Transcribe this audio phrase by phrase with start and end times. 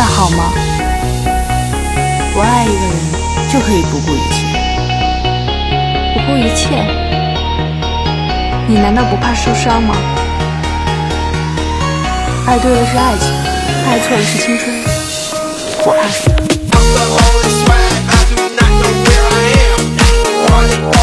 [0.00, 0.50] 的好吗？
[2.34, 2.96] 我爱一个人
[3.52, 4.46] 就可以不顾一切，
[6.14, 6.82] 不顾一切？
[8.66, 9.94] 你难道不怕受伤吗？
[12.46, 13.28] 爱对了是爱情，
[13.90, 14.74] 爱错了是青春，
[15.84, 16.30] 我怕什
[20.80, 20.99] 么？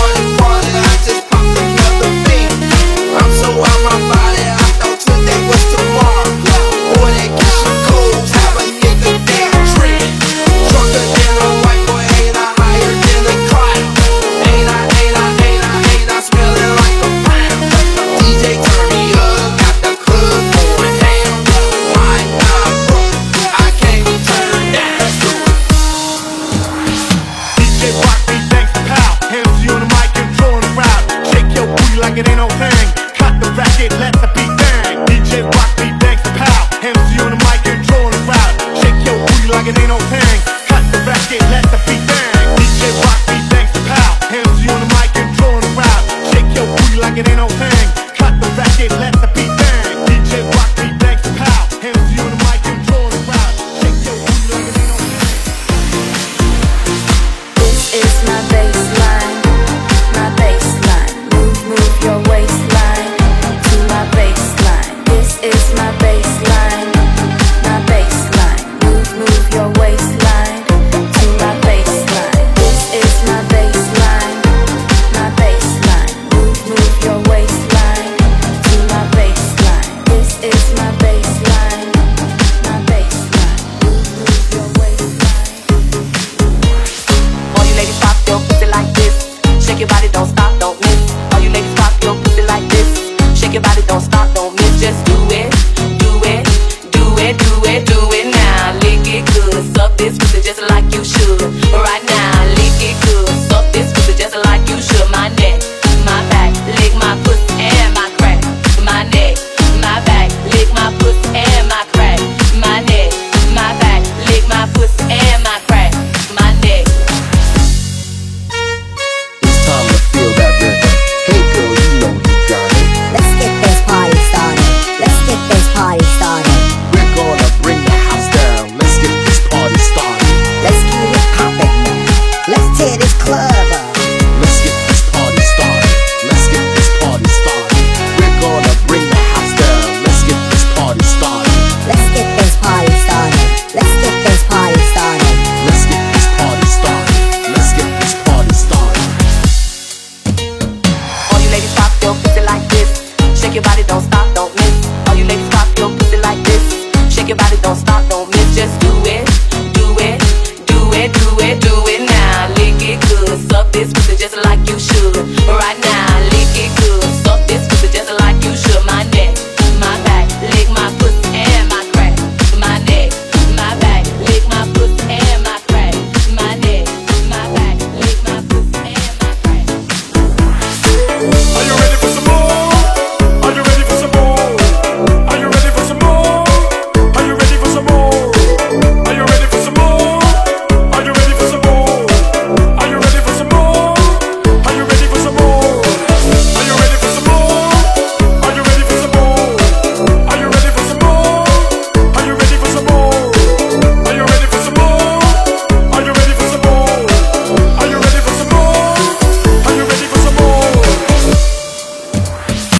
[32.18, 32.57] it ain't no